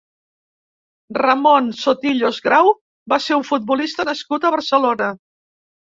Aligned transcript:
Ramon 1.17 1.67
Sotillos 1.83 2.41
Grau 2.47 2.71
va 3.15 3.21
ser 3.27 3.39
un 3.41 3.47
futbolista 3.53 4.07
nascut 4.11 4.49
a 4.51 4.55
Barcelona. 4.57 5.15